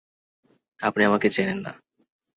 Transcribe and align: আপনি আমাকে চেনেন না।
আপনি 0.81 1.01
আমাকে 1.05 1.27
চেনেন 1.29 1.59
না। 1.59 1.71